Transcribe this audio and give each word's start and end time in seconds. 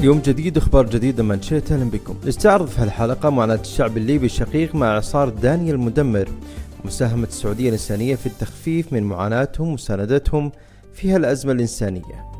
يوم 0.00 0.18
جديد 0.18 0.56
أخبار 0.56 0.86
جديدة 0.86 1.22
من 1.22 1.42
شئت 1.42 1.72
أهلا 1.72 1.90
بكم. 1.90 2.16
نستعرض 2.26 2.66
في 2.66 2.80
هالحلقة 2.80 3.30
معاناة 3.30 3.60
الشعب 3.60 3.96
الليبي 3.96 4.26
الشقيق 4.26 4.74
مع 4.74 4.94
إعصار 4.94 5.28
دانيال 5.28 5.74
المدمر 5.74 6.28
مساهمة 6.84 7.26
السعودية 7.26 7.68
الإنسانية 7.68 8.14
في 8.14 8.26
التخفيف 8.26 8.92
من 8.92 9.02
معاناتهم 9.02 9.68
ومساندتهم 9.68 10.52
في 10.94 11.10
هالأزمة 11.10 11.52
الإنسانية. 11.52 12.35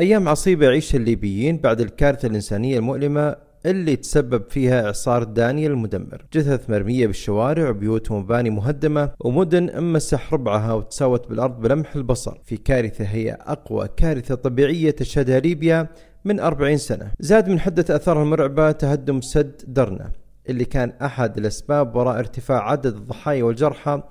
أيام 0.00 0.28
عصيبة 0.28 0.66
يعيشها 0.66 0.98
الليبيين 0.98 1.56
بعد 1.56 1.80
الكارثة 1.80 2.28
الإنسانية 2.28 2.78
المؤلمة 2.78 3.36
اللي 3.66 3.96
تسبب 3.96 4.42
فيها 4.50 4.86
إعصار 4.86 5.24
دانيال 5.24 5.72
المدمر. 5.72 6.24
جثث 6.32 6.70
مرمية 6.70 7.06
بالشوارع 7.06 7.68
وبيوت 7.68 8.10
ومباني 8.10 8.50
مهدمة 8.50 9.10
ومدن 9.20 9.70
أمسح 9.70 10.32
ربعها 10.32 10.72
وتساوت 10.72 11.28
بالأرض 11.28 11.60
بلمح 11.60 11.96
البصر. 11.96 12.38
في 12.44 12.56
كارثة 12.56 13.04
هي 13.04 13.38
أقوى 13.40 13.88
كارثة 13.96 14.34
طبيعية 14.34 14.90
تشهدها 14.90 15.40
ليبيا 15.40 15.88
من 16.24 16.40
40 16.40 16.76
سنة. 16.76 17.10
زاد 17.20 17.48
من 17.48 17.60
حدة 17.60 17.96
أثارها 17.96 18.22
المرعبة 18.22 18.72
تهدم 18.72 19.20
سد 19.20 19.62
درنا 19.66 20.12
اللي 20.48 20.64
كان 20.64 20.92
أحد 21.02 21.38
الأسباب 21.38 21.96
وراء 21.96 22.18
ارتفاع 22.18 22.70
عدد 22.70 22.94
الضحايا 22.94 23.44
والجرحى 23.44 24.02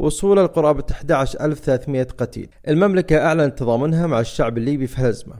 وصول 0.00 0.36
لقرابة 0.44 0.84
11300 0.90 2.02
قتيل. 2.02 2.48
المملكة 2.68 3.18
أعلنت 3.18 3.58
تضامنها 3.58 4.06
مع 4.06 4.20
الشعب 4.20 4.58
الليبي 4.58 4.86
في 4.86 4.98
الأزمة 4.98 5.34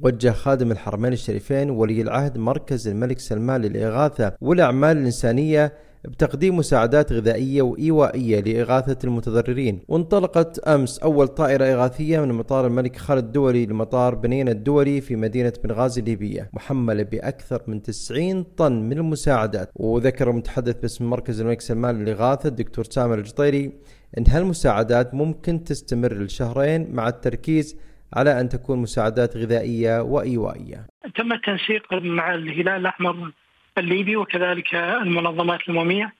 وجه 0.00 0.30
خادم 0.30 0.72
الحرمين 0.72 1.12
الشريفين 1.12 1.70
ولي 1.70 2.02
العهد 2.02 2.38
مركز 2.38 2.88
الملك 2.88 3.18
سلمان 3.18 3.62
للإغاثة 3.62 4.32
والأعمال 4.40 4.96
الإنسانية 4.96 5.72
بتقديم 6.04 6.56
مساعدات 6.56 7.12
غذائية 7.12 7.62
وإيوائية 7.62 8.40
لإغاثة 8.40 8.98
المتضررين. 9.04 9.80
وانطلقت 9.88 10.58
أمس 10.58 10.98
أول 10.98 11.28
طائرة 11.28 11.64
إغاثية 11.64 12.20
من 12.20 12.32
مطار 12.32 12.66
الملك 12.66 12.96
خالد 12.96 13.24
الدولي 13.24 13.66
لمطار 13.66 14.14
بنين 14.14 14.48
الدولي 14.48 15.00
في 15.00 15.16
مدينة 15.16 15.52
بنغازي 15.64 16.00
الليبية 16.00 16.50
محملة 16.52 17.02
بأكثر 17.02 17.62
من 17.66 17.82
90 17.82 18.42
طن 18.42 18.72
من 18.72 18.98
المساعدات. 18.98 19.70
وذكر 19.74 20.30
المتحدث 20.30 20.80
باسم 20.80 21.10
مركز 21.10 21.40
الملك 21.40 21.60
سلمان 21.60 22.04
للإغاثة 22.04 22.48
الدكتور 22.48 22.84
سامر 22.84 23.18
الجطيري 23.18 23.72
أن 24.18 24.24
هالمساعدات 24.28 25.14
ممكن 25.14 25.64
تستمر 25.64 26.14
لشهرين 26.14 26.94
مع 26.94 27.08
التركيز 27.08 27.76
على 28.12 28.40
أن 28.40 28.48
تكون 28.48 28.78
مساعدات 28.78 29.36
غذائية 29.36 30.02
وإيوائية. 30.02 30.86
تم 31.16 31.32
التنسيق 31.32 31.92
مع 31.92 32.34
الهلال 32.34 32.68
الأحمر 32.68 33.32
الليبي 33.78 34.16
وكذلك 34.16 34.74
المنظمات 34.74 35.60
الأممية 35.68 36.12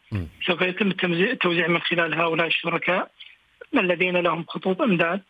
سوف 0.46 0.60
يتم 0.60 0.88
التوزيع 1.02 1.68
من 1.68 1.80
خلال 1.80 2.14
هؤلاء 2.14 2.46
الشركاء 2.46 3.10
الذين 3.74 4.16
لهم 4.16 4.44
خطوط 4.48 4.82
إمداد 4.82 5.22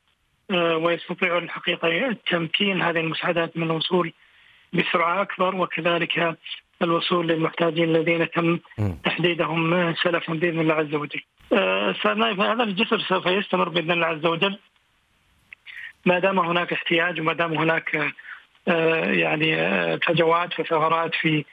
آه، 0.50 0.77
ويستطيعون 0.77 1.42
الحقيقة 1.45 2.17
تمكين 2.30 2.83
هذه 2.83 3.00
المساعدات 3.00 3.56
من 3.56 3.62
الوصول 3.62 4.12
بسرعة 4.72 5.22
أكبر 5.22 5.56
وكذلك 5.56 6.36
الوصول 6.83 7.28
للمحتاجين 7.28 7.84
الذين 7.97 8.30
تم 8.30 8.58
تحديدهم 9.05 9.95
سلفا 9.95 10.34
بإذن 10.34 10.61
الله 10.61 10.75
عز 10.75 10.95
وجل. 10.95 11.22
آه، 11.52 11.95
هذا 12.52 12.62
الجسر 12.62 13.00
سوف 13.00 13.27
يستمر 13.27 13.69
بإذن 13.69 13.91
الله 13.91 14.06
عز 14.06 14.27
وجل. 14.27 14.58
ما 16.07 16.18
دام 16.18 16.39
هناك 16.39 16.73
احتياج 16.73 17.20
وما 17.20 17.33
دام 17.33 17.55
هناك 17.55 18.14
آه، 18.68 19.05
يعني 19.05 19.57
فجوات 19.98 20.61
وثغرات 20.61 21.14
في 21.14 21.45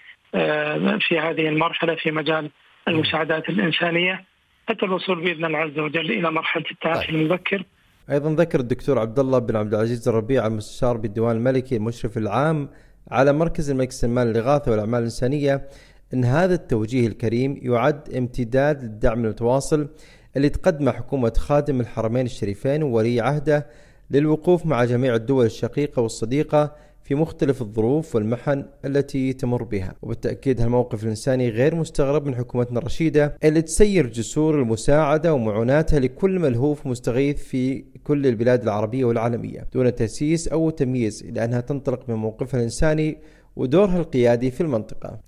في 1.00 1.20
هذه 1.20 1.48
المرحلة 1.48 1.96
في 1.96 2.12
مجال 2.12 2.52
المساعدات 2.88 3.50
الإنسانية 3.50 4.24
حتى 4.70 4.86
الوصول 4.86 5.24
بإذن 5.24 5.46
الله 5.46 5.58
عز 5.58 5.80
وجل 5.80 6.12
إلى 6.12 6.32
مرحلة 6.32 6.64
التعافي 6.72 7.08
طيب. 7.08 7.16
المبكر. 7.16 7.64
أيضا 8.12 8.36
ذكر 8.36 8.60
الدكتور 8.60 9.00
عبد 9.00 9.20
الله 9.20 9.40
بن 9.40 9.56
عبد 9.56 9.74
العزيز 9.74 10.08
الربيع 10.08 10.48
المستشار 10.48 10.98
بالديوان 10.98 11.36
الملكي 11.36 11.76
المشرف 11.76 12.18
العام 12.18 12.70
على 13.12 13.34
مركز 13.34 13.72
الملك 13.72 13.92
سلمان 13.92 14.28
للإغاثة 14.28 14.72
والأعمال 14.72 15.00
الإنسانية 15.00 15.70
أن 16.14 16.26
هذا 16.26 16.54
التوجيه 16.54 17.08
الكريم 17.08 17.60
يعد 17.62 18.14
امتداد 18.16 18.84
للدعم 18.84 19.26
المتواصل 19.26 19.90
اللي 20.38 20.50
تقدمه 20.50 20.92
حكومة 20.92 21.34
خادم 21.38 21.82
الحرمين 21.82 22.26
الشريفين 22.26 22.84
وولي 22.84 23.22
عهده 23.22 23.68
للوقوف 24.12 24.66
مع 24.66 24.84
جميع 24.84 25.16
الدول 25.16 25.46
الشقيقة 25.46 26.02
والصديقة 26.02 26.76
في 27.12 27.16
مختلف 27.16 27.62
الظروف 27.62 28.16
والمحن 28.16 28.66
التي 28.86 29.34
تمر 29.34 29.64
بها. 29.64 29.96
وبالتأكيد 30.02 30.62
هالموقف 30.62 31.04
الإنساني 31.04 31.50
غير 31.50 31.76
مستغرب 31.76 32.26
من 32.26 32.36
حكومتنا 32.36 32.80
الرشيدة 32.80 33.38
اللي 33.44 33.62
تسير 33.62 34.08
جسور 34.08 34.62
المساعدة 34.62 35.34
ومعوناتها 35.34 36.00
لكل 36.00 36.40
ملهوف 36.40 36.88
مستغيث 36.88 37.44
في 37.44 37.84
كل 38.04 38.28
البلاد 38.28 38.64
العربية 38.64 39.06
والعالمية 39.06 39.68
دون 39.74 39.96
تأسيس 39.96 40.48
أو 40.48 40.70
تمييز 40.70 41.26
لأنها 41.26 41.62
تنطلق 41.62 42.10
من 42.10 42.16
موقفها 42.16 42.58
الإنساني 42.58 43.18
ودورها 43.56 43.98
القيادي 43.98 44.52
في 44.52 44.62
المنطقة. 44.62 45.20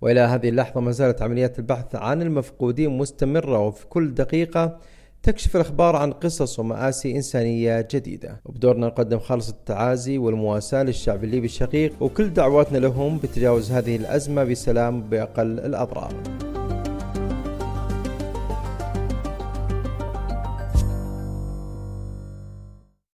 وإلى 0.00 0.20
هذه 0.20 0.48
اللحظة 0.48 0.80
ما 0.80 0.90
زالت 0.90 1.22
عمليات 1.22 1.58
البحث 1.58 1.94
عن 1.94 2.22
المفقودين 2.22 2.90
مستمرة 2.90 3.58
وفي 3.58 3.86
كل 3.86 4.14
دقيقة 4.14 4.78
تكشف 5.22 5.56
الأخبار 5.56 5.96
عن 5.96 6.12
قصص 6.12 6.58
ومآسي 6.58 7.16
إنسانية 7.16 7.88
جديدة. 7.94 8.40
وبدورنا 8.44 8.86
نقدم 8.86 9.18
خالص 9.18 9.48
التعازي 9.48 10.18
والمواساة 10.18 10.82
للشعب 10.82 11.24
الليبي 11.24 11.46
الشقيق 11.46 11.92
وكل 12.02 12.32
دعواتنا 12.32 12.78
لهم 12.78 13.18
بتجاوز 13.18 13.72
هذه 13.72 13.96
الأزمة 13.96 14.44
بسلام 14.44 15.02
بأقل 15.02 15.60
الأضرار. 15.60 16.12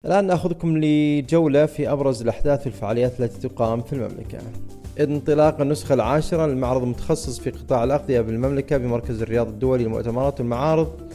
الآن 0.04 0.26
نأخذكم 0.26 0.78
لجولة 0.78 1.66
في 1.66 1.92
أبرز 1.92 2.22
الأحداث 2.22 2.66
والفعاليات 2.66 3.20
التي 3.20 3.48
تقام 3.48 3.82
في 3.82 3.92
المملكة. 3.92 4.38
انطلاق 5.00 5.60
النسخة 5.60 5.94
العاشرة 5.94 6.46
للمعرض 6.46 6.82
المتخصص 6.82 7.38
في 7.38 7.50
قطاع 7.50 7.84
الأغذية 7.84 8.20
بالمملكة 8.20 8.76
بمركز 8.76 9.22
الرياض 9.22 9.48
الدولي 9.48 9.84
للمؤتمرات 9.84 10.40
والمعارض 10.40 11.10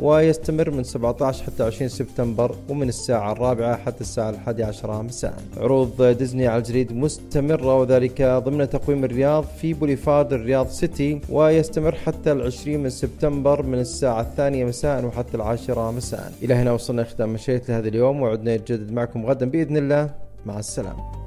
ويستمر 0.00 0.70
من 0.70 0.84
17 0.84 1.44
حتى 1.44 1.62
20 1.62 1.88
سبتمبر 1.88 2.54
ومن 2.68 2.88
الساعة 2.88 3.32
الرابعة 3.32 3.76
حتى 3.76 4.00
الساعة 4.00 4.30
الحادية 4.30 4.64
عشرة 4.64 5.02
مساء. 5.02 5.34
عروض 5.56 6.02
ديزني 6.02 6.46
على 6.46 6.58
الجليد 6.58 6.92
مستمرة 6.92 7.80
وذلك 7.80 8.22
ضمن 8.22 8.70
تقويم 8.70 9.04
الرياض 9.04 9.44
في 9.44 9.74
بوليفارد 9.74 10.32
الرياض 10.32 10.68
سيتي 10.68 11.20
ويستمر 11.28 11.94
حتى 11.94 12.32
العشرين 12.32 12.82
من 12.82 12.90
سبتمبر 12.90 13.62
من 13.62 13.78
الساعة 13.78 14.20
الثانية 14.20 14.64
مساء 14.64 15.04
وحتى 15.04 15.36
العاشرة 15.36 15.90
مساء. 15.90 16.32
إلى 16.42 16.54
هنا 16.54 16.72
وصلنا 16.72 17.04
ختام 17.04 17.32
مشيت 17.32 17.68
لهذا 17.68 17.88
اليوم 17.88 18.22
وعدنا 18.22 18.56
نتجدد 18.56 18.92
معكم 18.92 19.26
غدا 19.26 19.46
بإذن 19.46 19.76
الله. 19.76 20.10
مع 20.46 20.58
السلامة. 20.58 21.25